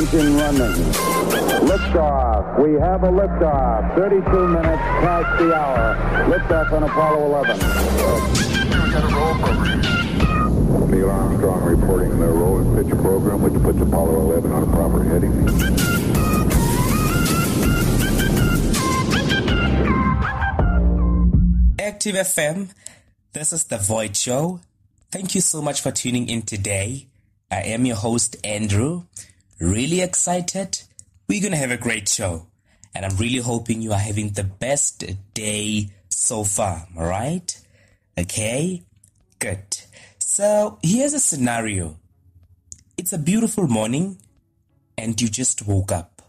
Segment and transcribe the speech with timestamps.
[0.00, 0.72] engine running.
[1.68, 2.58] Liftoff.
[2.58, 3.94] We have a liftoff.
[3.96, 5.94] 32 minutes past the hour.
[6.30, 7.58] Liftoff on Apollo 11.
[10.90, 15.04] Neil Armstrong reporting the roll and pitch program, which puts Apollo 11 on a proper
[15.04, 15.32] heading.
[21.78, 22.70] Active FM,
[23.34, 24.60] this is The Void Show.
[25.10, 27.06] Thank you so much for tuning in today.
[27.50, 29.02] I am your host, Andrew.
[29.60, 30.80] Really excited.
[31.28, 32.46] We're going to have a great show.
[32.94, 36.88] And I'm really hoping you are having the best day so far.
[36.96, 37.60] All right?
[38.18, 38.82] Okay?
[39.38, 39.82] Good.
[40.18, 41.96] So here's a scenario
[42.96, 44.18] it's a beautiful morning,
[44.98, 46.22] and you just woke up.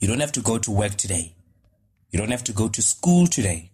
[0.00, 1.34] You don't have to go to work today,
[2.10, 3.70] you don't have to go to school today.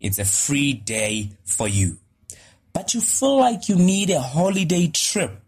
[0.00, 1.98] It's a free day for you.
[2.72, 5.40] But you feel like you need a holiday trip.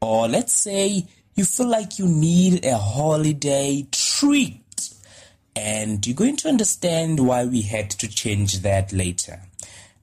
[0.00, 4.60] Or let's say you feel like you need a holiday treat.
[5.56, 9.40] And you're going to understand why we had to change that later.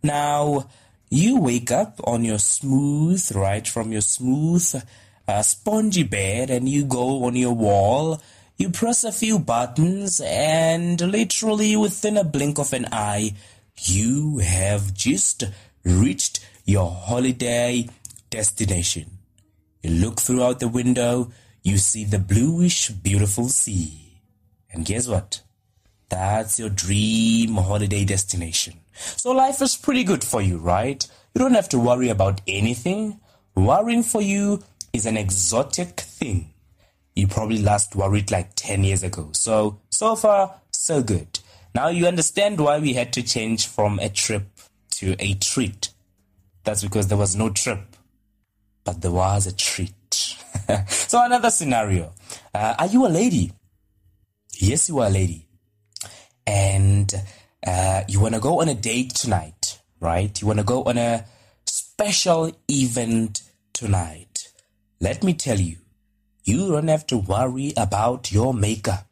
[0.04, 0.70] Now,
[1.10, 4.82] you wake up on your smooth, right, from your smooth,
[5.28, 8.22] uh, spongy bed, and you go on your wall.
[8.58, 13.36] You press a few buttons, and literally within a blink of an eye,
[13.84, 15.44] you have just
[15.84, 17.90] reached your holiday
[18.30, 19.20] destination.
[19.82, 21.32] You look throughout the window,
[21.64, 24.22] you see the bluish, beautiful sea.
[24.72, 25.42] And guess what?
[26.10, 28.80] That's your dream holiday destination.
[28.94, 31.06] So life is pretty good for you, right?
[31.34, 33.20] You don't have to worry about anything.
[33.56, 36.54] Worrying for you is an exotic thing.
[37.16, 39.30] You probably last worried like 10 years ago.
[39.34, 41.40] So, so far, so good.
[41.73, 44.44] Now you understand why we had to change from a trip
[44.92, 45.90] to a treat.
[46.64, 47.91] That's because there was no trip,
[48.84, 49.94] but there was a treat.
[50.88, 52.14] so another scenario.
[52.54, 53.52] Uh, are you a lady?
[54.60, 55.48] Yes, you are a lady.
[56.46, 57.14] And
[57.66, 60.39] uh, you want to go on a date tonight, right?
[60.42, 61.26] You want to go on a
[61.66, 64.50] special event tonight.
[65.00, 65.78] Let me tell you,
[66.44, 69.08] you don't have to worry about your makeup.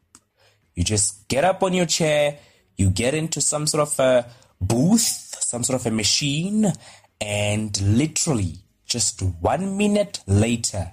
[0.74, 2.38] You just get up on your chair,
[2.76, 4.26] you get into some sort of a
[4.60, 6.72] booth, some sort of a machine,
[7.20, 8.58] and literally
[8.90, 10.90] just one minute later,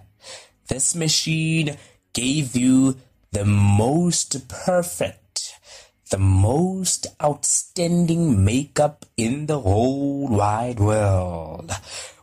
[0.69, 1.77] this machine
[2.13, 2.95] gave you
[3.31, 5.53] the most perfect,
[6.11, 11.71] the most outstanding makeup in the whole wide world.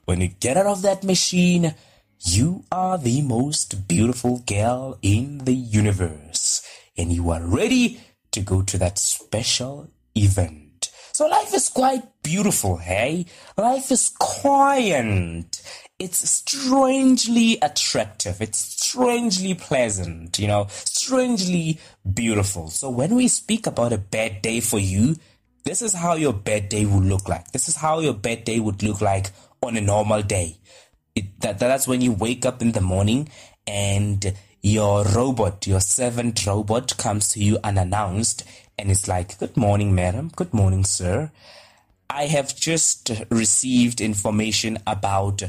[0.04, 1.74] When you get out of that machine,
[2.20, 6.62] you are the most beautiful girl in the universe,
[6.96, 10.63] and you are ready to go to that special event.
[11.14, 13.26] So life is quite beautiful, hey?
[13.56, 15.62] Life is quiet.
[15.96, 18.42] It's strangely attractive.
[18.42, 22.68] It's strangely pleasant, you know, strangely beautiful.
[22.68, 25.14] So when we speak about a bad day for you,
[25.62, 27.52] this is how your bad day would look like.
[27.52, 29.30] This is how your bad day would look like
[29.62, 30.56] on a normal day.
[31.14, 33.28] It, that, that's when you wake up in the morning
[33.68, 38.42] and your robot, your servant robot comes to you unannounced
[38.78, 40.30] and it's like, Good morning, madam.
[40.34, 41.30] Good morning, sir.
[42.10, 45.42] I have just received information about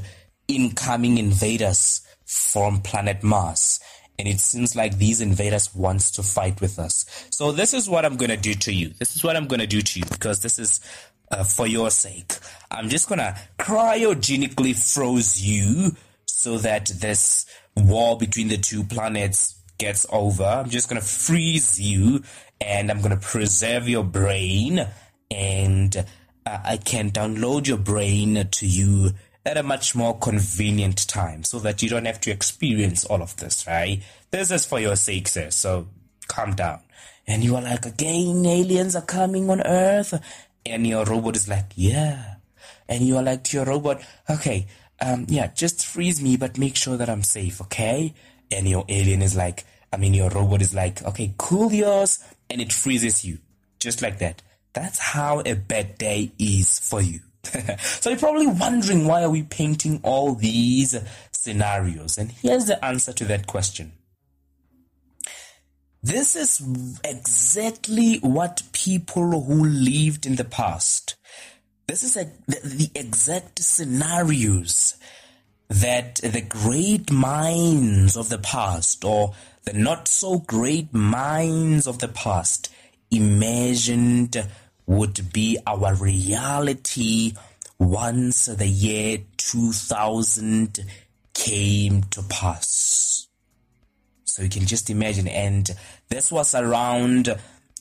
[0.47, 3.79] incoming invaders from planet Mars.
[4.17, 7.05] And it seems like these invaders wants to fight with us.
[7.31, 8.89] So this is what I'm going to do to you.
[8.97, 10.79] This is what I'm going to do to you because this is
[11.31, 12.33] uh, for your sake.
[12.71, 19.54] I'm just going to cryogenically froze you so that this war between the two planets
[19.77, 20.43] gets over.
[20.43, 22.23] I'm just going to freeze you
[22.61, 24.87] and I'm going to preserve your brain
[25.31, 25.95] and
[26.45, 29.11] uh, I can download your brain to you
[29.45, 33.35] at a much more convenient time so that you don't have to experience all of
[33.37, 34.01] this, right?
[34.31, 35.51] This is for your sake, sir.
[35.51, 35.87] So
[36.27, 36.81] calm down.
[37.27, 40.19] And you are like, again, aliens are coming on Earth.
[40.65, 42.35] And your robot is like, yeah.
[42.87, 44.67] And you are like to your robot, okay,
[45.01, 48.13] um, yeah, just freeze me, but make sure that I'm safe, okay?
[48.51, 49.63] And your alien is like,
[49.95, 52.19] I mean, your robot is like, okay, cool yours.
[52.49, 53.37] And it freezes you.
[53.79, 54.41] Just like that.
[54.73, 57.21] That's how a bad day is for you.
[57.79, 60.99] so you're probably wondering why are we painting all these
[61.31, 62.17] scenarios?
[62.17, 63.93] And here's the answer to that question.
[66.03, 71.15] This is exactly what people who lived in the past,
[71.87, 74.97] this is a, the, the exact scenarios
[75.69, 79.33] that the great minds of the past or
[79.65, 82.71] the not so great minds of the past
[83.11, 84.47] imagined
[84.85, 87.33] would be our reality
[87.79, 90.85] once the year 2000
[91.33, 93.27] came to pass.
[94.23, 95.27] So you can just imagine.
[95.27, 95.69] And
[96.09, 97.29] this was around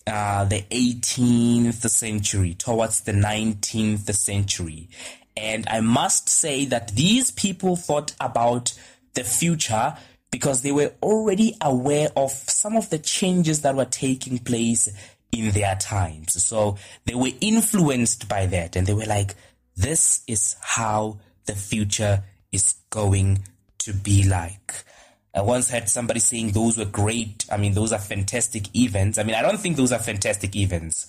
[0.06, 4.88] uh, the 18th century, towards the 19th century.
[5.36, 8.72] And I must say that these people thought about
[9.14, 9.96] the future
[10.34, 14.88] because they were already aware of some of the changes that were taking place
[15.30, 16.42] in their times.
[16.42, 19.36] So they were influenced by that and they were like,
[19.76, 23.44] this is how the future is going
[23.78, 24.74] to be like.
[25.32, 27.46] I once heard somebody saying those were great.
[27.48, 29.18] I mean, those are fantastic events.
[29.18, 31.06] I mean, I don't think those are fantastic events.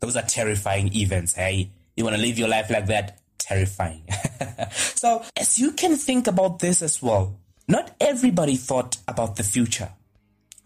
[0.00, 1.34] Those are terrifying events.
[1.34, 3.20] Hey, you want to live your life like that?
[3.38, 4.02] Terrifying.
[4.72, 9.90] so, as you can think about this as well, not everybody thought about the future.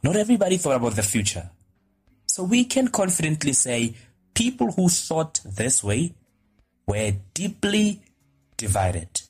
[0.02, 1.50] Not everybody thought about the future.
[2.26, 3.94] So, we can confidently say
[4.34, 6.14] people who thought this way
[6.86, 8.02] were deeply
[8.56, 9.22] divided.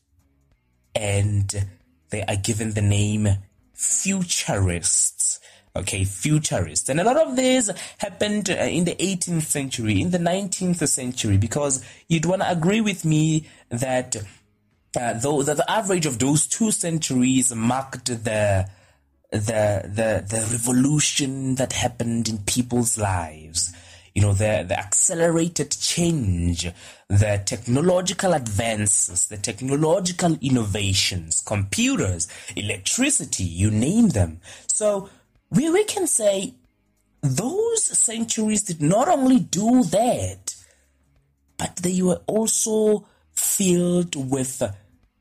[0.94, 1.66] And
[2.10, 3.28] they are given the name
[3.74, 5.40] futurists.
[5.76, 6.88] Okay, futurists.
[6.88, 11.36] And a lot of this happened uh, in the 18th century, in the 19th century,
[11.36, 14.16] because you'd want to agree with me that
[14.96, 18.68] uh, though that the average of those two centuries marked the
[19.30, 23.72] the the the revolution that happened in people's lives
[24.18, 26.68] you know, the, the accelerated change,
[27.06, 32.26] the technological advances, the technological innovations, computers,
[32.56, 34.40] electricity, you name them.
[34.66, 35.08] So
[35.50, 36.54] we, we can say
[37.22, 40.56] those centuries did not only do that,
[41.56, 43.06] but they were also
[43.38, 44.62] filled with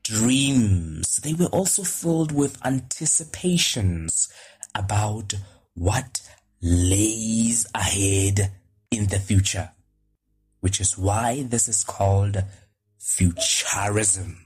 [0.02, 1.16] dreams.
[1.18, 4.28] They were also filled with anticipations
[4.74, 5.34] about
[5.74, 6.20] what
[6.60, 8.50] lays ahead
[8.90, 9.70] in the future,
[10.60, 12.42] which is why this is called
[12.98, 14.38] futurism.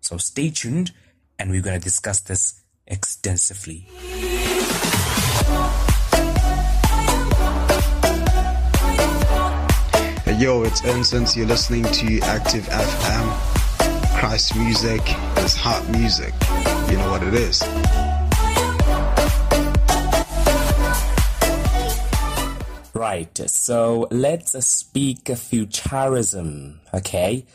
[0.00, 0.92] So stay tuned
[1.38, 3.88] and we're going to discuss this extensively.
[10.38, 11.34] Yo, it's Instant.
[11.34, 14.18] You're listening to Active FM.
[14.18, 15.00] Christ music
[15.38, 16.34] is hot music.
[16.90, 17.62] You know what it is.
[22.92, 27.46] Right, so let's speak futurism, okay?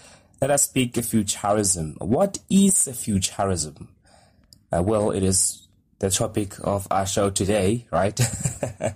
[0.41, 1.97] Let us speak futurism.
[1.99, 3.89] What is futurism?
[4.71, 5.67] Uh, well, it is
[6.01, 8.19] the topic of our show today, right?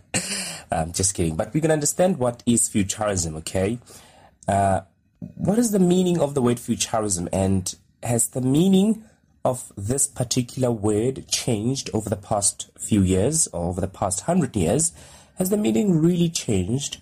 [0.72, 1.36] I'm just kidding.
[1.36, 3.78] But we can understand what is futurism, okay?
[4.48, 4.82] Uh,
[5.20, 7.30] what is the meaning of the word futurism?
[7.32, 9.04] And has the meaning
[9.46, 14.56] of this particular word changed over the past few years or over the past hundred
[14.56, 14.92] years?
[15.38, 16.98] Has the meaning really changed?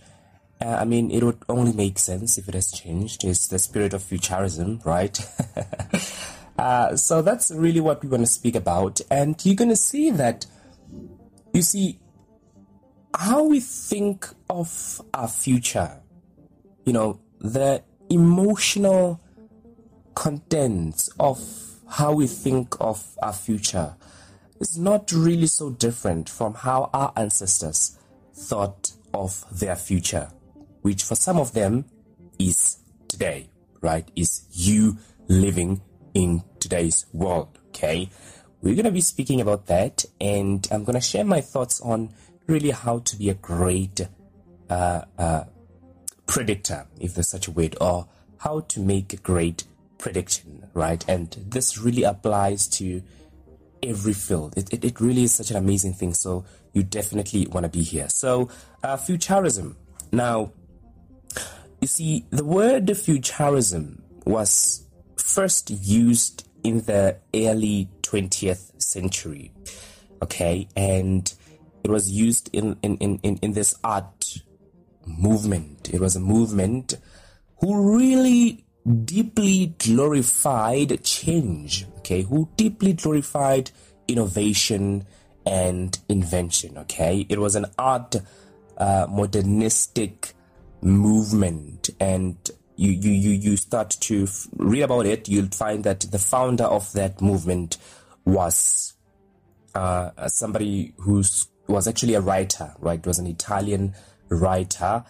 [0.59, 3.23] Uh, I mean, it would only make sense if it has changed.
[3.23, 5.17] It's the spirit of futurism, right?
[6.57, 9.01] uh, so that's really what we want to speak about.
[9.09, 10.45] And you're going to see that,
[11.53, 11.99] you see,
[13.15, 15.99] how we think of our future,
[16.85, 19.21] you know, the emotional
[20.15, 21.39] contents of
[21.89, 23.95] how we think of our future
[24.59, 27.97] is not really so different from how our ancestors
[28.33, 30.29] thought of their future,
[30.81, 31.85] which for some of them
[32.39, 32.77] is
[33.07, 33.49] today,
[33.81, 34.09] right?
[34.15, 34.97] Is you
[35.27, 35.81] living
[36.13, 38.09] in today's world, okay?
[38.61, 42.13] We're to be speaking about that, and I'm to share my thoughts on
[42.47, 44.07] really how to be a great
[44.69, 45.43] uh, uh,
[46.25, 49.65] predictor, if there's such a word, or how to make a great
[49.97, 51.03] prediction, right?
[51.07, 53.01] And this really applies to
[53.81, 54.57] every field.
[54.57, 56.13] It, it, it really is such an amazing thing.
[56.13, 58.09] So you definitely want to be here.
[58.09, 58.49] So,
[58.83, 59.77] uh, futurism.
[60.11, 60.51] Now,
[61.81, 64.85] you see, the word futurism was
[65.23, 69.51] first used in the early 20th century.
[70.21, 71.33] Okay, and
[71.83, 74.37] it was used in, in, in, in this art
[75.05, 75.93] movement.
[75.93, 76.95] It was a movement
[77.57, 78.65] who really
[79.05, 83.71] deeply glorified change, okay, who deeply glorified
[84.07, 85.05] innovation
[85.45, 87.25] and invention, okay?
[87.29, 88.15] It was an art
[88.77, 90.33] uh, modernistic
[90.81, 92.35] movement and
[92.75, 94.27] you, you, you, you start to
[94.57, 97.77] read about it, you'll find that the founder of that movement
[98.25, 98.93] was
[99.75, 101.23] uh, somebody who
[101.67, 102.99] was actually a writer, right?
[102.99, 103.93] It was an Italian
[104.29, 105.03] writer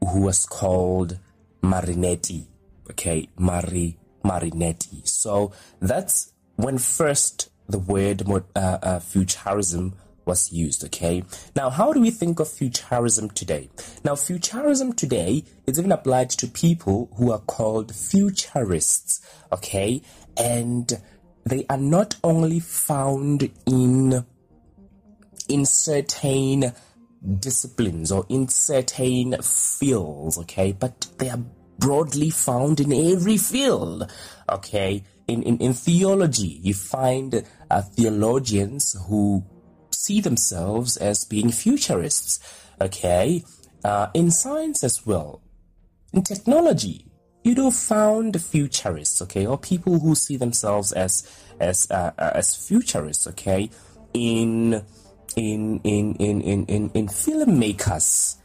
[0.00, 1.18] who was called
[1.62, 2.46] Marinetti
[2.90, 5.06] okay, Mari Marinetti.
[5.06, 8.42] So that's when first the word uh,
[8.82, 9.94] uh, futurism
[10.26, 10.84] was used.
[10.84, 11.22] Okay.
[11.54, 13.70] Now, how do we think of futurism today?
[14.04, 19.20] Now, futurism today is even applied to people who are called futurists.
[19.52, 20.02] Okay,
[20.36, 21.00] and
[21.44, 24.26] they are not only found in
[25.48, 26.72] in certain
[27.38, 31.40] disciplines or in certain fields, okay, but they are
[31.78, 34.10] broadly found in every field,
[34.48, 35.04] okay.
[35.28, 39.44] In, in, in theology, you find uh, theologians who
[39.96, 42.40] see themselves as being futurists,
[42.80, 43.44] okay.
[43.84, 45.40] Uh, in science as well,
[46.12, 47.06] in technology,
[47.44, 51.28] you do found futurists, okay, or people who see themselves as
[51.60, 53.70] as uh, uh as futurists, okay.
[54.12, 54.84] In
[55.36, 58.36] in in in in in, in filmmakers,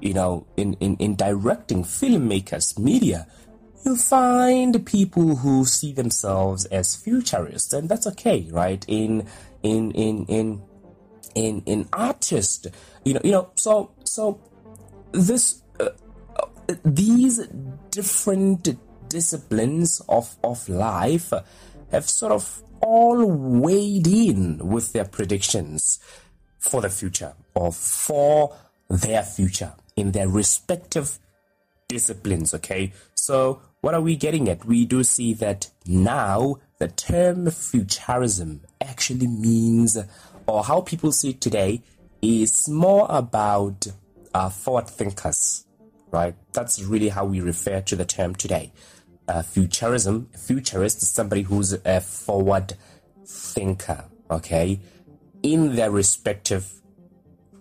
[0.00, 3.26] you know, in, in, in directing filmmakers, media,
[3.84, 8.84] you find people who see themselves as futurists, and that's okay, right?
[8.88, 9.26] In
[9.62, 10.62] in in in
[11.34, 12.68] in in artist
[13.04, 14.40] you know, you know, so so
[15.12, 15.88] this uh,
[16.36, 17.46] uh, these
[17.90, 18.76] different
[19.08, 21.32] disciplines of of life
[21.90, 25.98] have sort of all weighed in with their predictions
[26.58, 28.56] for the future or for
[28.88, 31.18] their future in their respective
[31.88, 32.54] disciplines.
[32.54, 34.64] Okay, so what are we getting at?
[34.64, 39.98] We do see that now the term futurism actually means,
[40.46, 41.82] or how people see it today,
[42.20, 43.86] is more about
[44.34, 45.66] uh, forward thinkers,
[46.10, 46.34] right?
[46.52, 48.72] That's really how we refer to the term today.
[49.28, 52.74] Uh, futurism, futurist is somebody who's a forward
[53.24, 54.80] thinker, okay?
[55.42, 56.80] in their respective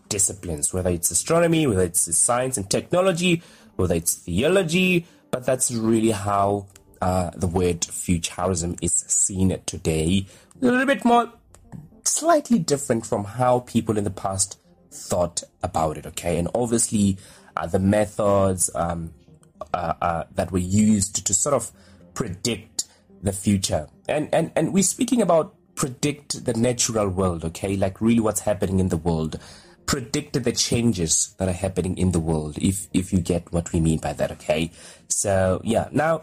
[0.10, 3.42] disciplines, whether it's astronomy, whether it's science and technology,
[3.76, 6.68] whether it's theology, but that's really how
[7.02, 10.26] uh, the word futurism is seen today.
[10.62, 11.32] A little bit more,
[12.03, 14.60] slightly different from how people in the past
[14.91, 16.38] thought about it, okay?
[16.38, 17.17] And obviously,
[17.55, 19.13] uh, the methods um,
[19.74, 21.72] uh, uh that were used to sort of
[22.13, 22.86] predict
[23.22, 23.88] the future.
[24.08, 27.75] And, and, and we're speaking about predict the natural world, okay?
[27.75, 29.39] Like really what's happening in the world.
[29.86, 33.79] Predict the changes that are happening in the world, if if you get what we
[33.79, 34.72] mean by that, okay?
[35.08, 36.22] So yeah, now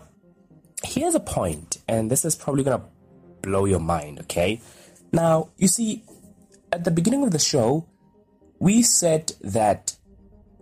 [0.85, 2.85] here's a point, and this is probably gonna
[3.42, 4.61] blow your mind, okay?
[5.12, 6.05] Now, you see,
[6.73, 7.87] at the beginning of the show,
[8.59, 9.97] we said that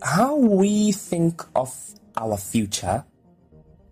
[0.02, 1.74] how we think of
[2.16, 3.04] our future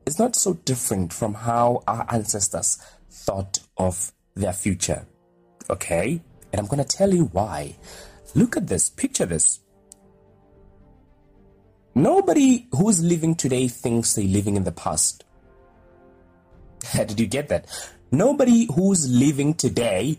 [0.07, 2.79] is not so different from how our ancestors
[3.11, 5.07] thought of their future.
[5.71, 6.21] Okay?
[6.53, 7.77] And I'm going to tell you why.
[8.35, 9.61] Look at this, picture this.
[11.95, 15.25] Nobody who's living today thinks they're living in the past.
[16.93, 17.67] Did you get that?
[18.11, 20.19] Nobody who's living today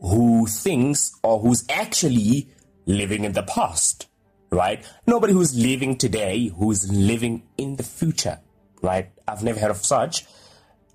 [0.00, 2.48] who thinks or who's actually
[2.86, 4.06] living in the past,
[4.50, 4.84] right?
[5.06, 8.40] Nobody who's living today who's living in the future,
[8.82, 9.10] right?
[9.26, 10.24] I've never heard of such.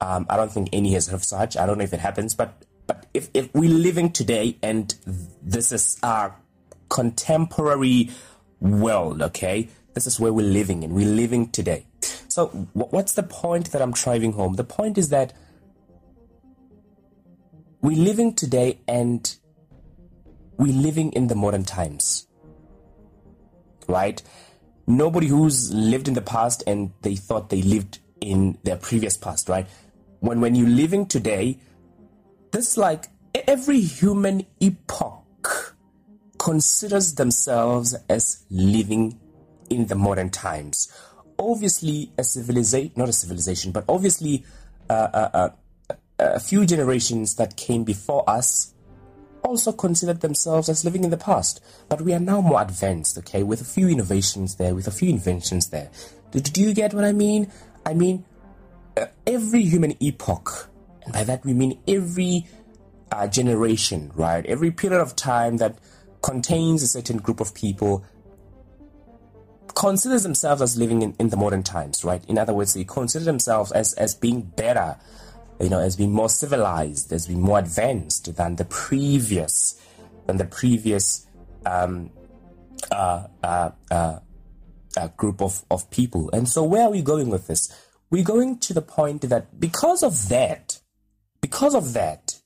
[0.01, 1.55] Um, I don't think any has heard of such.
[1.57, 4.93] I don't know if it happens, but but if, if we're living today and
[5.41, 6.35] this is our
[6.89, 8.09] contemporary
[8.59, 11.85] world, okay, this is where we're living and we're living today.
[12.27, 14.55] So, what's the point that I'm driving home?
[14.55, 15.33] The point is that
[17.83, 19.35] we're living today and
[20.57, 22.27] we're living in the modern times,
[23.87, 24.21] right?
[24.87, 29.47] Nobody who's lived in the past and they thought they lived in their previous past,
[29.47, 29.67] right?
[30.23, 31.59] when when you're living today,
[32.51, 33.07] this like
[33.45, 35.75] every human epoch
[36.39, 39.19] considers themselves as living
[39.69, 40.89] in the modern times.
[41.37, 44.45] Obviously, a civilization, not a civilization, but obviously
[44.89, 45.49] uh, uh, uh,
[46.35, 48.73] a few generations that came before us
[49.43, 51.61] also considered themselves as living in the past.
[51.89, 55.09] But we are now more advanced, okay, with a few innovations there, with a few
[55.09, 55.89] inventions there.
[56.31, 57.51] Do, do you get what I mean?
[57.85, 58.25] I mean,
[59.27, 60.69] every human epoch,
[61.03, 62.47] and by that we mean every
[63.11, 64.45] uh, generation, right?
[64.45, 65.77] Every period of time that
[66.21, 68.05] contains a certain group of people
[69.75, 72.23] considers themselves as living in, in the modern times, right?
[72.27, 74.97] In other words, they consider themselves as, as being better,
[75.59, 79.79] you know, as being more civilized, as being more advanced than the previous,
[80.25, 81.25] than the previous
[81.65, 82.09] um,
[82.91, 84.19] uh, uh, uh,
[84.97, 86.29] uh group of, of people.
[86.31, 87.71] And so, where are we going with this?
[88.13, 90.79] we're going to the point that because of that,
[91.41, 92.39] because of that,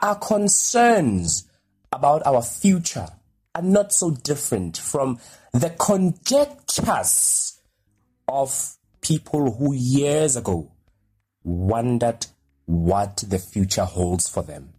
[0.00, 1.46] our concerns
[1.92, 3.08] about our future
[3.54, 5.18] are not so different from
[5.52, 7.60] the conjectures
[8.26, 10.72] of people who years ago
[11.44, 12.26] wondered
[12.66, 14.74] what the future holds for them.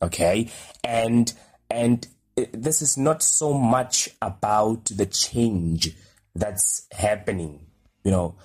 [0.00, 0.50] Okay?
[0.84, 1.32] And
[1.70, 2.06] and
[2.52, 5.96] this is not so much about the change
[6.34, 7.66] that's happening,
[8.04, 8.36] you know,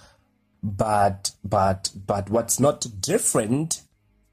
[0.62, 3.82] but but but what's not different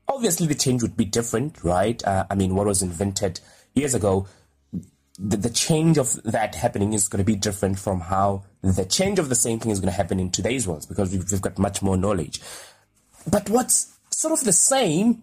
[0.08, 2.02] obviously the change would be different, right?
[2.04, 3.40] Uh, I mean, what was invented
[3.74, 4.26] years ago,
[5.18, 9.18] the, the change of that happening is going to be different from how the change
[9.18, 11.58] of the same thing is going to happen in today's world because we've, we've got
[11.58, 12.40] much more knowledge.
[13.30, 15.22] But what's sort of the same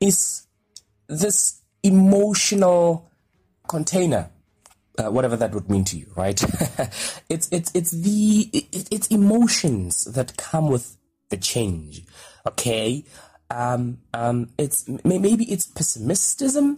[0.00, 0.46] is
[1.08, 3.10] this emotional
[3.66, 4.30] container
[4.98, 6.42] uh, whatever that would mean to you, right?
[7.28, 10.96] it's it's it's the it, it's emotions that come with
[11.28, 12.02] the change.
[12.46, 13.04] Okay,
[13.50, 16.76] um, um, it's maybe it's pessimism,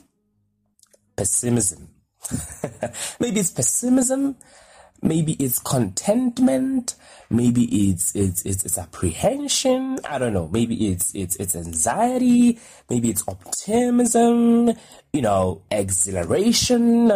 [1.17, 1.89] pessimism.
[3.21, 4.37] maybe it's pessimism.
[5.03, 6.95] Maybe it's contentment.
[7.31, 9.99] Maybe it's, it's it's it's apprehension.
[10.09, 10.49] I don't know.
[10.49, 12.59] Maybe it's it's it's anxiety.
[12.91, 14.73] Maybe it's optimism.
[15.13, 17.11] You know, exhilaration.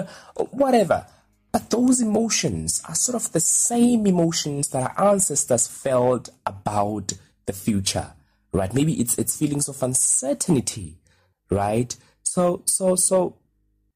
[0.50, 1.06] Whatever.
[1.52, 7.12] But those emotions are sort of the same emotions that our ancestors felt about
[7.46, 8.12] the future,
[8.52, 8.72] right?
[8.72, 10.98] Maybe it's it's feelings of uncertainty,
[11.50, 11.94] right?
[12.22, 13.36] So so so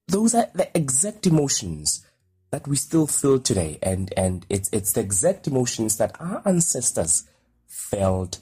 [0.09, 2.05] those are the exact emotions
[2.51, 3.79] that we still feel today.
[3.83, 7.25] And and it's it's the exact emotions that our ancestors
[7.67, 8.41] felt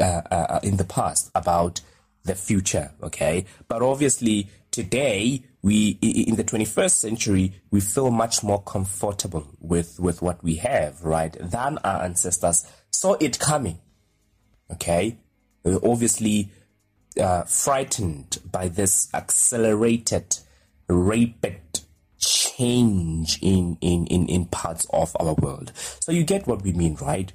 [0.00, 1.80] uh, uh, in the past about
[2.24, 3.46] the future okay?
[3.68, 10.22] But obviously today we in the 21st century we feel much more comfortable with with
[10.22, 13.78] what we have right than our ancestors saw it coming
[14.72, 15.18] okay?
[15.64, 16.50] We're obviously
[17.20, 20.38] uh, frightened by this accelerated
[20.88, 21.80] rapid
[22.60, 25.72] change in, in, in, in parts of our world.
[25.74, 27.32] So you get what we mean, right?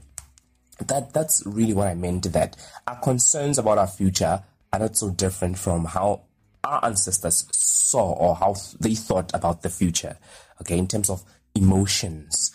[0.86, 2.56] That that's really what I meant that
[2.86, 6.24] our concerns about our future are not so different from how
[6.64, 10.18] our ancestors saw or how they thought about the future.
[10.62, 11.24] Okay, in terms of
[11.56, 12.54] emotions.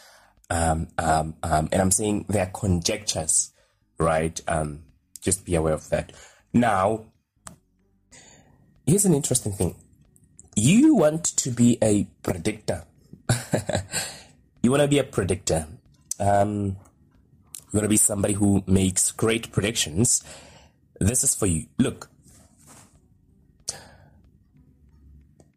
[0.51, 3.53] Um, um, um, and I'm saying they're conjectures,
[3.99, 4.39] right?
[4.49, 4.83] Um,
[5.21, 6.13] just be aware of that.
[6.53, 7.07] Now,
[8.87, 9.77] here's an interesting thing
[10.61, 12.85] you want to be a predictor.
[14.63, 15.67] you want to be a predictor.
[16.19, 16.77] Um,
[17.73, 20.23] you want to be somebody who makes great predictions.
[20.99, 21.67] This is for you.
[21.79, 22.11] Look,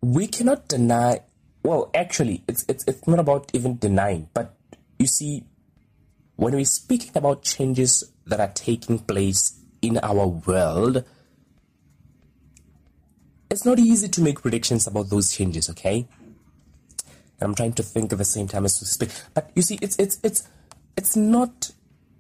[0.01, 1.21] we cannot deny.
[1.63, 4.29] Well, actually, it's it's it's not about even denying.
[4.33, 4.55] But
[4.99, 5.43] you see,
[6.37, 11.03] when we're speaking about changes that are taking place in our world,
[13.49, 16.07] it's not easy to make predictions about those changes, okay?
[17.41, 19.09] I'm trying to think at the same time as to speak.
[19.33, 20.47] But you see, it's it's it's
[20.95, 21.71] it's not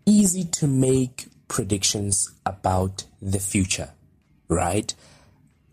[0.05, 3.91] easy to make predictions about the future,
[4.49, 4.93] right?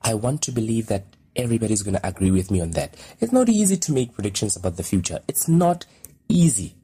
[0.02, 1.04] I want to believe that
[1.36, 2.96] everybody's going to agree with me on that.
[3.20, 5.20] It's not easy to make predictions about the future.
[5.28, 5.86] It's not
[6.28, 6.74] easy.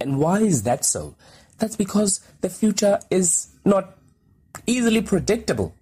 [0.00, 1.14] And why is that so?
[1.58, 3.96] That's because the future is not
[4.66, 5.74] easily predictable.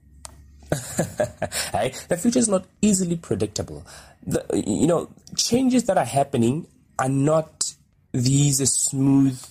[1.74, 2.06] right?
[2.08, 3.86] The future is not easily predictable.
[4.26, 6.66] The, you know, changes that are happening
[6.98, 7.74] are not
[8.12, 9.42] these smooth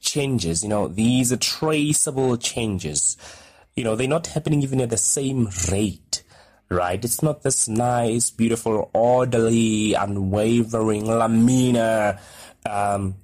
[0.00, 0.62] changes.
[0.62, 3.16] You know, these are traceable changes.
[3.74, 6.22] You know, they're not happening even at the same rate,
[6.70, 7.04] right?
[7.04, 12.18] It's not this nice, beautiful, orderly, unwavering, laminar
[12.68, 13.16] um,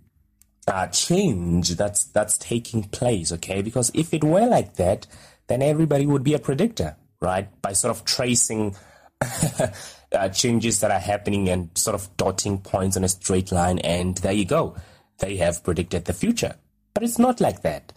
[0.68, 3.32] uh, change that's that's taking place.
[3.32, 5.06] Okay, because if it were like that,
[5.46, 7.48] then everybody would be a predictor right?
[7.62, 8.74] By sort of tracing
[10.12, 14.16] uh, changes that are happening and sort of dotting points on a straight line, and
[14.18, 14.76] there you go.
[15.18, 16.56] They have predicted the future,
[16.92, 17.92] but it's not like that.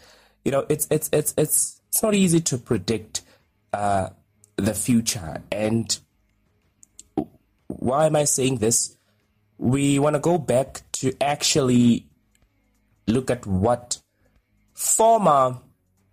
[0.45, 3.21] You know, it's it's it's it's it's not easy to predict
[3.73, 4.09] uh,
[4.57, 5.41] the future.
[5.51, 5.97] And
[7.67, 8.95] why am I saying this?
[9.57, 12.07] We want to go back to actually
[13.07, 14.01] look at what
[14.73, 15.59] former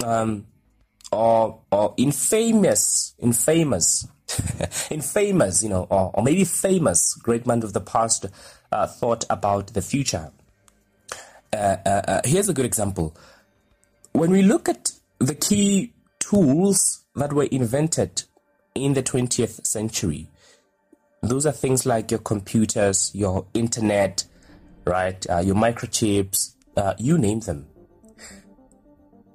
[0.05, 0.46] um,
[1.12, 4.09] or or infamous, infamous,
[4.90, 8.27] infamous, you know, or, or maybe famous great man of the past
[8.72, 10.33] uh, thought about the future.
[11.53, 13.14] Uh, uh, uh, here's a good example.
[14.12, 18.22] When we look at the key tools that were invented
[18.75, 20.29] in the 20th century,
[21.22, 24.25] those are things like your computers, your internet,
[24.87, 27.66] right, uh, your microchips, uh, you name them.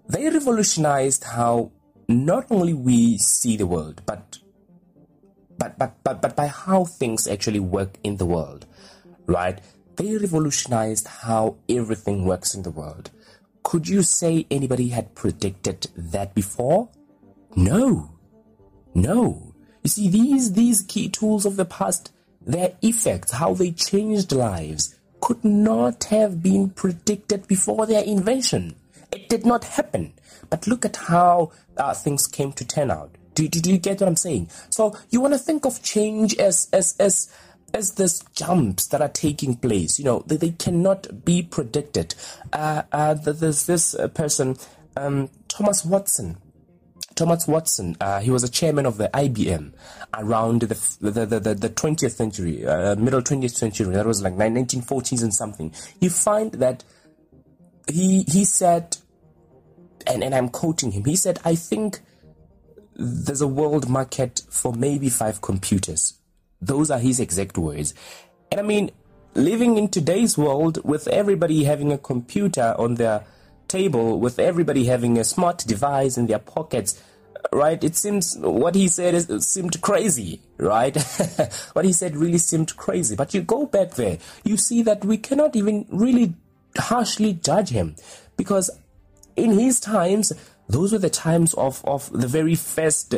[0.09, 1.71] They revolutionized how
[2.07, 4.39] not only we see the world, but
[5.57, 8.65] but but but but by how things actually work in the world,
[9.25, 9.59] right?
[9.97, 13.11] They revolutionized how everything works in the world.
[13.63, 16.89] Could you say anybody had predicted that before?
[17.55, 18.11] No.
[18.93, 19.53] No.
[19.83, 24.95] You see, these these key tools of the past, their effects, how they changed lives,
[25.19, 28.75] could not have been predicted before their invention.
[29.11, 30.13] It did not happen.
[30.49, 33.15] But look at how uh, things came to turn out.
[33.35, 34.49] Do, do, do you get what I'm saying?
[34.69, 37.31] So you want to think of change as as as
[37.73, 39.99] as these jumps that are taking place.
[39.99, 42.15] You know, they, they cannot be predicted.
[42.53, 44.57] Uh, uh, there's this uh, person,
[44.95, 46.37] um, Thomas Watson.
[47.15, 49.73] Thomas Watson, uh, he was a chairman of the IBM
[50.13, 53.91] around the the, the, the 20th century, uh, middle 20th century.
[53.93, 55.73] That was like 1940s and something.
[55.99, 56.83] You find that
[57.87, 58.96] he he said,
[60.07, 61.99] and, and I'm quoting him, he said, I think
[62.95, 66.15] there's a world market for maybe five computers.
[66.61, 67.93] Those are his exact words.
[68.51, 68.91] And I mean,
[69.35, 73.23] living in today's world with everybody having a computer on their
[73.67, 77.01] table, with everybody having a smart device in their pockets,
[77.51, 77.83] right?
[77.83, 80.95] It seems what he said is, seemed crazy, right?
[81.73, 83.15] what he said really seemed crazy.
[83.15, 86.33] But you go back there, you see that we cannot even really
[86.77, 87.95] harshly judge him
[88.37, 88.69] because
[89.37, 90.33] in his times,
[90.67, 93.15] those were the times of, of the very first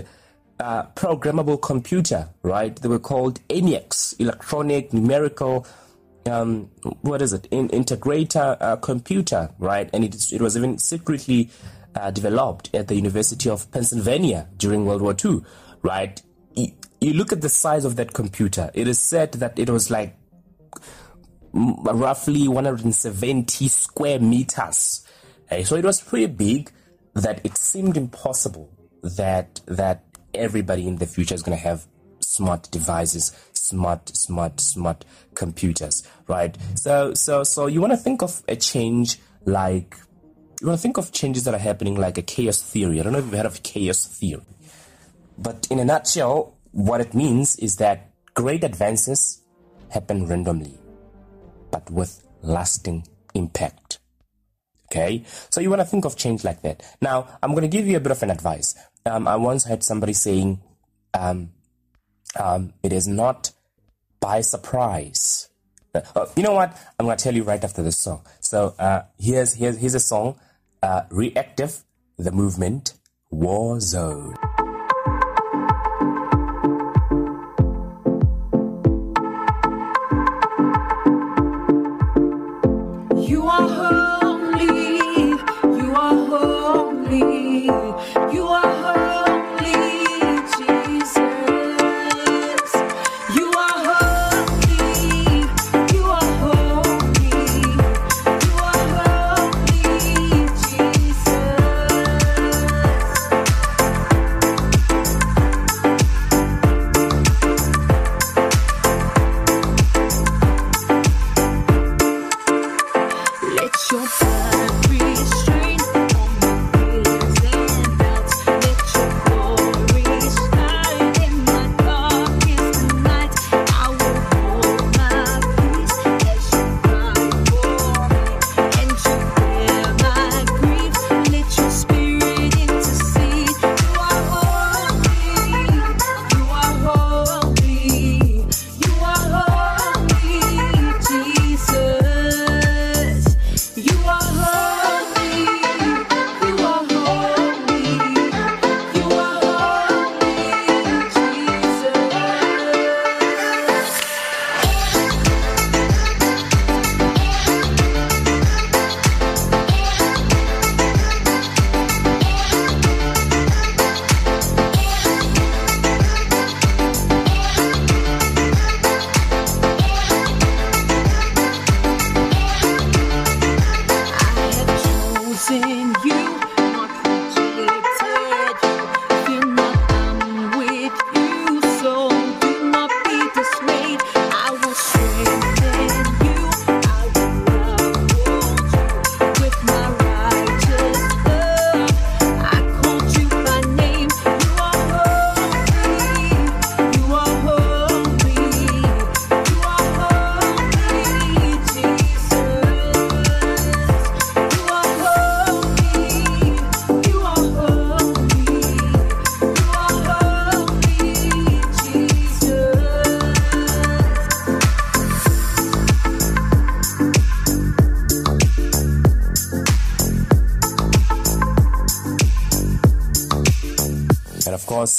[0.59, 2.75] uh, programmable computer, right?
[2.75, 5.65] They were called ENIACs, electronic numerical,
[6.25, 6.69] um,
[7.01, 9.89] what is it, In, integrator uh, computer, right?
[9.93, 11.49] And it, it was even secretly
[11.95, 15.41] uh, developed at the University of Pennsylvania during World War II,
[15.81, 16.21] right?
[16.53, 18.69] You, you look at the size of that computer.
[18.73, 20.15] It is said that it was like
[21.53, 25.05] roughly 170 square meters.
[25.51, 26.71] Okay, so it was pretty big
[27.15, 28.69] that it seemed impossible
[29.01, 31.87] that that everybody in the future is going to have
[32.19, 36.55] smart devices, smart, smart, smart computers, right?
[36.75, 39.95] So, so, so you want to think of a change like
[40.61, 42.99] you want to think of changes that are happening like a chaos theory.
[42.99, 44.43] I don't know if you've heard of chaos theory,
[45.37, 49.41] but in a nutshell, what it means is that great advances
[49.89, 50.77] happen randomly
[51.71, 53.98] but with lasting impact.
[54.91, 56.81] Okay, so you want to think of change like that.
[56.99, 58.73] Now, I'm going to give you a bit of an advice.
[59.05, 60.61] Um, I once heard somebody saying,
[61.13, 61.51] um,
[62.39, 63.51] um, "It is not
[64.19, 65.49] by surprise."
[65.93, 66.75] Uh, oh, you know what?
[66.99, 68.25] I'm going to tell you right after this song.
[68.39, 70.39] So uh, here's here's here's a song,
[70.81, 71.83] uh, "Reactive,"
[72.17, 72.93] the movement,
[73.29, 74.35] War Zone.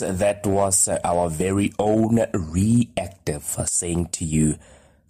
[0.01, 4.57] That was our very own reactive saying to you,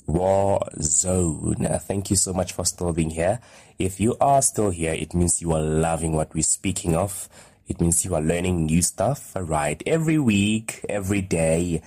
[0.06, 1.66] War Zone.
[1.82, 3.40] Thank you so much for still being here.
[3.78, 7.28] If you are still here, it means you are loving what we're speaking of.
[7.68, 9.80] It means you are learning new stuff, right?
[9.86, 11.82] Every week, every day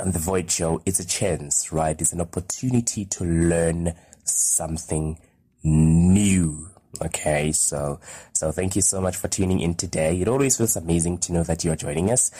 [0.00, 2.00] on the Void Show, it's a chance, right?
[2.00, 5.18] It's an opportunity to learn something
[5.62, 6.69] new.
[7.02, 8.00] Okay, so
[8.32, 10.20] so thank you so much for tuning in today.
[10.20, 12.30] It always feels amazing to know that you are joining us.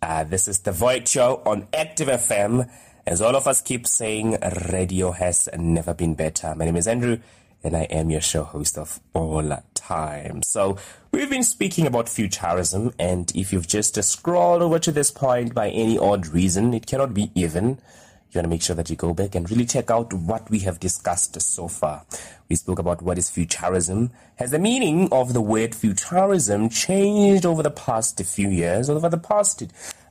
[0.00, 2.70] Uh, this is the Void Show on Active FM.
[3.06, 4.38] As all of us keep saying,
[4.70, 6.54] radio has never been better.
[6.54, 7.18] My name is Andrew,
[7.62, 10.42] and I am your show host of all time.
[10.42, 10.76] So
[11.12, 15.70] we've been speaking about futurism, and if you've just scrolled over to this point by
[15.70, 17.78] any odd reason, it cannot be even
[18.36, 20.60] you want to make sure that you go back and really check out what we
[20.60, 22.04] have discussed so far.
[22.48, 24.10] We spoke about what is futurism.
[24.36, 29.18] Has the meaning of the word futurism changed over the past few years, over the
[29.18, 29.62] past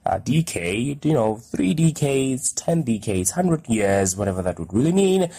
[0.06, 5.30] uh, decade, you know, three decades, ten decades, hundred years, whatever that would really mean,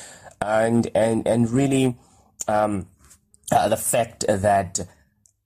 [0.41, 1.97] and and and really
[2.47, 2.87] um,
[3.51, 4.79] uh, the fact that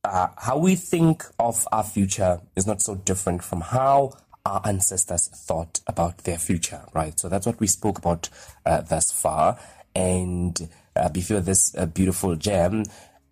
[0.05, 4.13] uh, how we think of our future is not so different from how
[4.45, 7.19] our ancestors thought about their future, right?
[7.19, 8.29] So that's what we spoke about
[8.65, 9.59] uh, thus far.
[9.95, 12.85] And uh, before this uh, beautiful gem,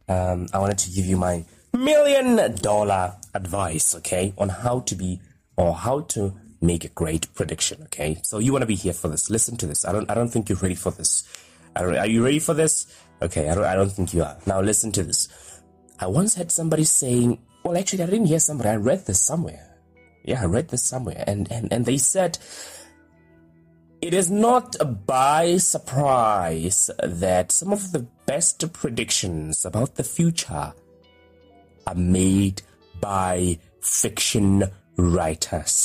[0.09, 5.21] um, I wanted to give you my million dollar advice, okay, on how to be
[5.57, 8.18] or how to make a great prediction, okay?
[8.23, 9.31] So you want to be here for this.
[9.31, 9.85] Listen to this.
[9.85, 11.25] I don't, I don't think you're ready for this.
[11.77, 12.87] Are you ready for this?
[13.23, 14.37] Okay, I don't, I don't think you are.
[14.47, 15.29] Now listen to this.
[16.01, 18.71] I once had somebody saying, well, actually, I didn't hear somebody.
[18.71, 19.67] I read this somewhere
[20.29, 22.37] yeah, I read this somewhere, and, and, and they said
[24.03, 30.75] it is not by surprise that some of the best predictions about the future
[31.87, 32.61] are made
[33.01, 34.64] by fiction
[34.99, 35.81] writers.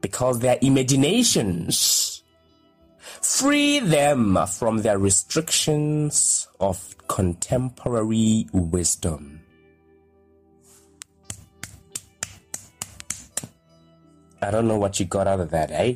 [0.00, 2.22] Because their imaginations
[3.20, 9.31] free them from their restrictions of contemporary wisdom.
[14.42, 15.94] I don't know what you got out of that, eh?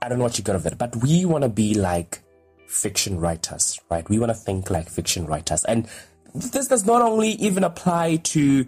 [0.00, 2.22] I don't know what you got out of that, but we want to be like
[2.68, 4.08] fiction writers, right?
[4.08, 5.62] We want to think like fiction writers.
[5.64, 5.88] And
[6.34, 8.66] this does not only even apply to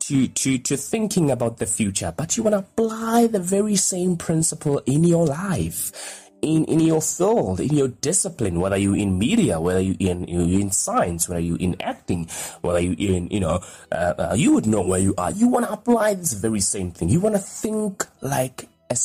[0.00, 4.16] to to to thinking about the future, but you want to apply the very same
[4.16, 9.60] principle in your life in, in your field, in your discipline, whether you in media,
[9.60, 12.28] whether you in you in science, whether you in acting,
[12.60, 13.60] whether you in you know,
[13.92, 15.30] uh, uh, you would know where you are.
[15.30, 17.08] You want to apply this very same thing.
[17.08, 18.96] You want to think like a,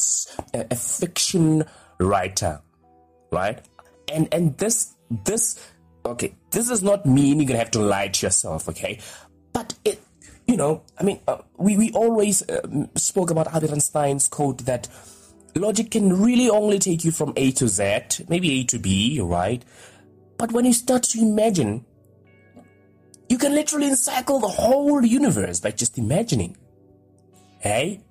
[0.71, 1.63] a, fiction
[1.99, 2.59] writer,
[3.31, 3.63] right?
[4.11, 5.63] And and this this
[6.05, 8.99] okay, this does not mean you're gonna have to lie to yourself, okay?
[9.53, 10.01] But it,
[10.47, 14.87] you know, I mean, uh, we we always uh, spoke about Albert Einstein's quote that
[15.59, 19.63] logic can really only take you from A to Z, maybe A to B, right?
[20.37, 21.85] But when you start to imagine,
[23.29, 26.57] you can literally encircle the whole universe by just imagining.
[27.59, 28.01] Hey?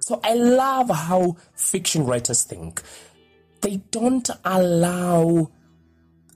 [0.00, 2.82] So I love how fiction writers think.
[3.62, 5.50] They don't allow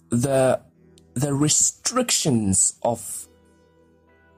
[0.09, 0.61] the
[1.15, 3.29] the restrictions of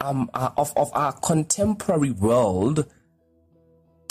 [0.01, 2.87] um uh, of of our contemporary world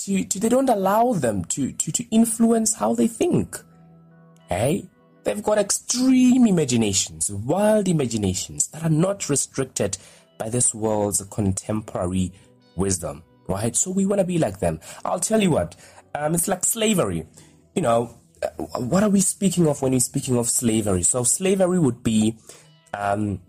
[0.06, 3.58] to, to they don't allow them to, to, to influence how they think.
[4.50, 4.88] Hey?
[5.24, 9.98] They've got extreme imaginations, wild imaginations that are not restricted
[10.40, 12.34] by this world's contemporary
[12.76, 13.76] wisdom, right?
[13.76, 14.80] So we want to be like them.
[15.06, 15.76] I'll tell you what,
[16.16, 17.28] um, it's like slavery.
[17.76, 18.48] You know, uh,
[18.80, 21.04] what are we speaking of when we're speaking of slavery?
[21.04, 22.38] So slavery would be,
[22.94, 23.40] um,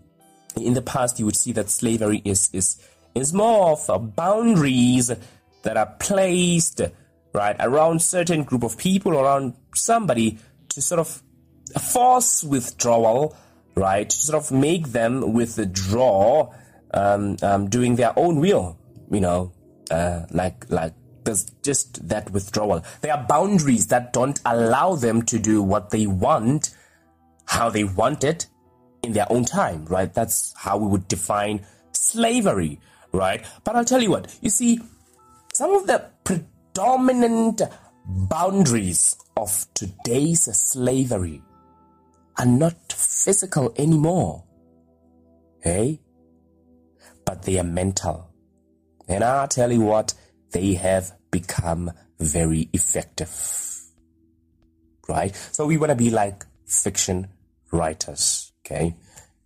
[0.55, 2.77] in the past, you would see that slavery is is
[3.15, 5.11] is more of boundaries
[5.63, 6.81] that are placed
[7.33, 10.37] right around certain group of people around somebody
[10.69, 11.21] to sort of
[11.81, 13.35] force withdrawal
[13.75, 16.53] right to sort of make them withdraw
[16.93, 18.77] um, um, doing their own will
[19.11, 19.51] you know
[19.89, 22.83] uh, like like there's just that withdrawal.
[23.01, 26.75] There are boundaries that don't allow them to do what they want
[27.45, 28.47] how they want it
[29.03, 30.13] in their own time right?
[30.13, 32.79] That's how we would define slavery
[33.11, 33.45] right?
[33.63, 34.79] But i'll tell you what you see
[35.53, 37.61] some of the predominant
[38.05, 41.41] boundaries of today's slavery
[42.37, 44.43] are not physical anymore.
[45.61, 46.01] Hey?
[47.25, 48.29] But they are mental.
[49.07, 50.13] And I'll tell you what,
[50.51, 53.31] they have become very effective.
[55.07, 55.35] Right?
[55.51, 57.27] So we want to be like fiction
[57.71, 58.51] writers.
[58.65, 58.95] Okay?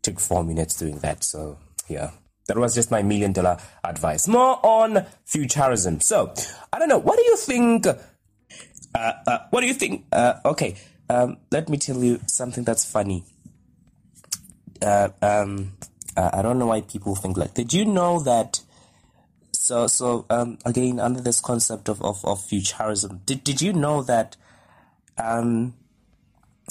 [0.01, 1.23] Took four minutes doing that.
[1.23, 1.57] So,
[1.89, 2.11] yeah.
[2.47, 4.27] That was just my million dollar advice.
[4.27, 5.99] More on futurism.
[5.99, 6.33] So,
[6.71, 6.97] I don't know.
[6.99, 7.85] What do you think?
[7.87, 7.97] Uh,
[8.95, 10.05] uh, what do you think?
[10.11, 10.75] Uh, okay,
[11.09, 13.23] um, let me tell you something that's funny.
[14.81, 15.73] Uh, um,
[16.17, 17.53] Uh, I don't know why people think like.
[17.53, 18.61] Did you know that?
[19.53, 24.01] So so um, again under this concept of, of, of futurism, did did you know
[24.01, 24.35] that
[25.17, 25.75] um,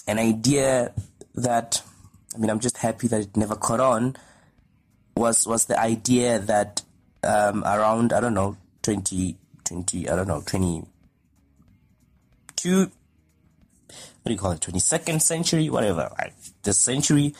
[0.09, 0.93] an idea
[1.37, 1.83] that
[2.35, 4.17] I mean I'm just happy that it never caught on
[5.17, 6.83] was was the idea that
[7.25, 10.83] um, around I don't know 20, 20 I don't know twenty
[12.55, 12.91] two
[14.23, 16.33] what do you call it 22nd century whatever right?
[16.63, 17.35] this century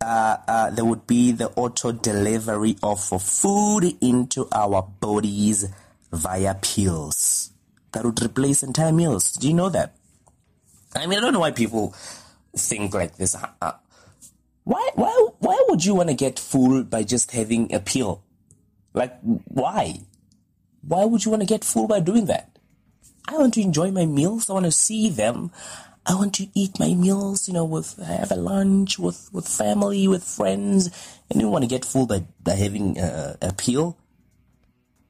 [0.00, 5.68] uh, uh, there would be the auto delivery of food into our bodies
[6.12, 7.52] via pills
[7.92, 9.32] that would replace entire meals.
[9.32, 9.94] Do you know that?
[10.94, 11.94] I mean, I don't know why people
[12.56, 13.34] think like this.
[13.34, 13.72] Uh, uh
[14.68, 18.22] why, why, why would you want to get full by just having a pill?
[18.92, 20.00] Like, why?
[20.82, 22.58] Why would you want to get full by doing that?
[23.26, 24.50] I want to enjoy my meals.
[24.50, 25.52] I want to see them.
[26.04, 30.06] I want to eat my meals, you know, with have a lunch with with family,
[30.06, 30.90] with friends,
[31.30, 33.96] and you want to get full by, by having a, a pill.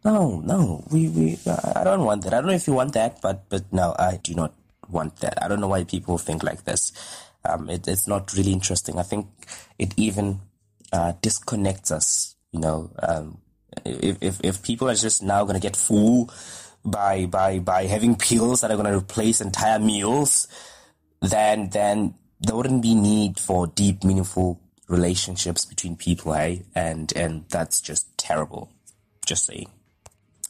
[0.05, 1.39] No, no, we, we
[1.75, 2.33] I don't want that.
[2.33, 4.55] I don't know if you want that, but but no, I do not
[4.89, 5.43] want that.
[5.43, 6.93] I don't know why people think like this.
[7.45, 8.99] Um, it, it's not really interesting.
[8.99, 9.27] I think
[9.79, 10.41] it even
[10.93, 12.37] uh, disconnects us.
[12.53, 13.39] You know, um,
[13.85, 16.31] if, if if people are just now going to get full
[16.85, 20.49] by by by having pills that are going to replace entire meals
[21.21, 26.59] then then there wouldn't be need for deep, meaningful relationships between people, eh?
[26.75, 28.73] And and that's just terrible.
[29.27, 29.71] Just saying.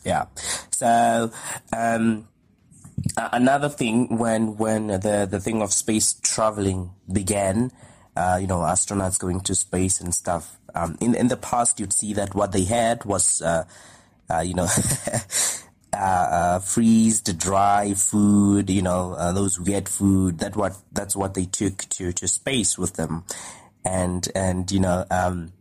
[0.05, 0.27] Yeah.
[0.71, 1.33] So
[1.77, 2.29] um,
[3.17, 7.71] another thing when when the the thing of space traveling began,
[8.17, 10.57] uh, you know, astronauts going to space and stuff.
[10.75, 13.65] Um, in in the past, you'd see that what they had was, uh,
[14.31, 14.69] uh, you know,
[15.93, 20.39] uh, uh, freezed, dry food, you know, uh, those weird food.
[20.39, 23.25] That what that's what they took to to space with them,
[23.85, 25.53] and and you know, um,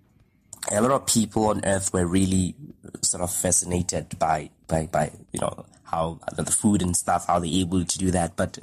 [0.71, 2.55] a lot of people on Earth were really
[3.01, 7.49] sort of fascinated by by by you know how the food and stuff, how they're
[7.49, 8.35] able to do that.
[8.35, 8.57] But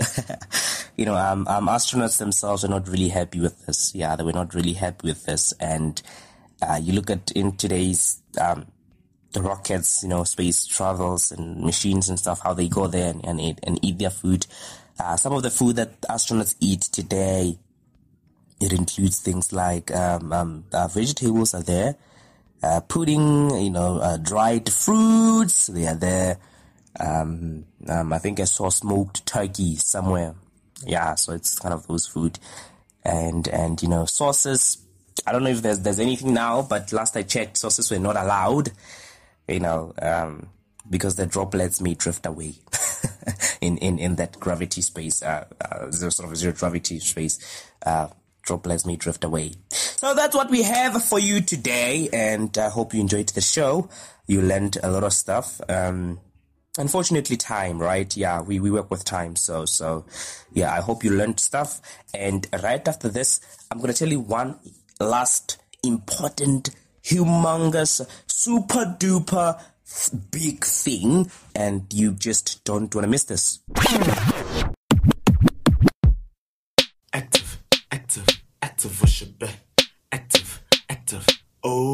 [0.97, 3.95] you know, um, um, astronauts themselves are not really happy with this.
[3.95, 6.01] Yeah, they were not really happy with this, and
[6.63, 8.67] uh, you look at in today's um,
[9.33, 13.25] the rockets, you know, space travels and machines and stuff, how they go there and,
[13.25, 14.47] and eat and eat their food.
[14.99, 17.59] Uh, some of the food that astronauts eat today,
[18.61, 21.97] it includes things like um, um, uh, vegetables are there,
[22.63, 26.39] uh, pudding, you know, uh, dried fruits, they are there.
[27.01, 30.35] Um, um, I think I saw smoked turkey somewhere.
[30.87, 32.39] Yeah, so it's kind of those food,
[33.05, 34.79] and and you know sauces.
[35.27, 38.17] I don't know if there's there's anything now, but last I checked, sauces were not
[38.17, 38.71] allowed
[39.49, 40.49] you know, um,
[40.89, 42.55] because the droplets may drift away
[43.61, 47.39] in, in, in that gravity space, uh, uh, sort of zero gravity space.
[47.85, 48.09] Uh,
[48.43, 49.53] droplets may drift away.
[49.71, 53.89] So that's what we have for you today, and I hope you enjoyed the show.
[54.27, 55.61] You learned a lot of stuff.
[55.69, 56.21] Um,
[56.79, 58.17] unfortunately, time, right?
[58.17, 60.05] Yeah, we, we work with time, so so
[60.53, 60.73] yeah.
[60.73, 61.81] I hope you learned stuff.
[62.13, 64.59] And right after this, I'm gonna tell you one
[65.01, 66.71] last important
[67.03, 69.61] humongous, super duper
[70.31, 73.61] big thing, and you just don't want to miss this.
[77.13, 78.27] Active, active,
[78.63, 79.45] active, worship,
[80.11, 81.27] active, active,
[81.63, 81.94] oh,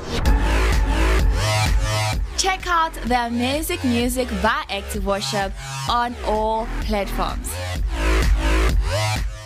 [2.41, 5.53] Check out their music music by Active Worship
[5.87, 7.53] on all platforms.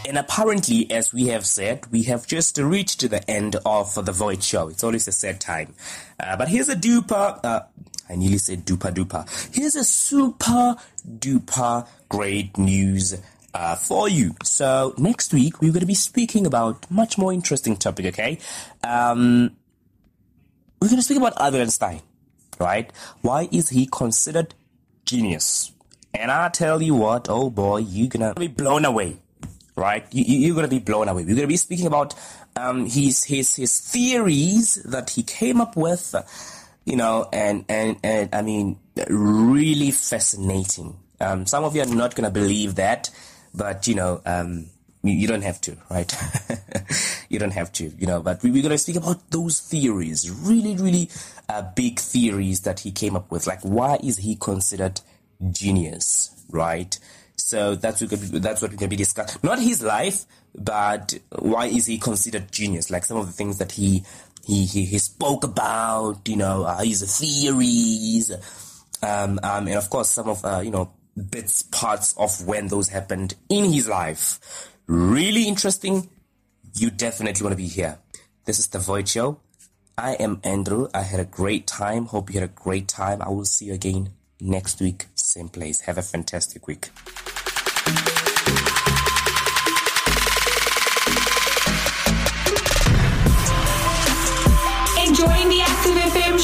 [0.07, 4.41] And apparently, as we have said, we have just reached the end of the Void
[4.41, 4.69] Show.
[4.69, 5.75] It's always a sad time.
[6.17, 7.63] Uh, but here's a duper, uh,
[8.09, 9.27] I nearly said duper duper.
[9.53, 13.21] Here's a super duper great news
[13.53, 14.35] uh, for you.
[14.41, 18.05] So next week we're going to be speaking about much more interesting topic.
[18.05, 18.39] Okay,
[18.85, 19.53] um,
[20.81, 22.01] we're going to speak about Albert Einstein
[22.59, 22.91] right?
[23.21, 24.53] Why is he considered
[25.05, 25.71] genius?
[26.13, 29.17] And I tell you what, oh boy, you're gonna be blown away,
[29.75, 30.05] right?
[30.11, 31.25] You, are gonna be blown away.
[31.25, 32.15] We're gonna be speaking about
[32.55, 36.15] um, his his his theories that he came up with,
[36.85, 38.79] you know, and and and I mean,
[39.09, 40.97] really fascinating.
[41.19, 43.09] Um, some of you are not gonna believe that,
[43.53, 44.67] but you know, um,
[45.11, 46.13] you don't have to, right?
[47.29, 50.29] you don't have to, you know, but we, are going to speak about those theories,
[50.29, 51.09] really, really
[51.49, 53.47] uh, big theories that he came up with.
[53.47, 55.01] Like, why is he considered
[55.51, 56.97] genius, right?
[57.35, 58.09] So that's what,
[58.41, 59.39] that's what we're going to be discussing.
[59.43, 60.25] Not his life,
[60.55, 62.89] but why is he considered genius?
[62.89, 64.03] Like some of the things that he,
[64.45, 68.31] he, he, he spoke about, you know, uh, his theories,
[69.01, 70.91] um, um, and of course some of, uh, you know,
[71.29, 74.71] bits, parts of when those happened in his life.
[74.87, 76.09] Really interesting.
[76.75, 77.97] You definitely want to be here.
[78.45, 79.39] This is The Void Show.
[79.97, 80.89] I am Andrew.
[80.93, 82.05] I had a great time.
[82.05, 83.21] Hope you had a great time.
[83.21, 85.81] I will see you again next week, same place.
[85.81, 86.91] Have a fantastic week.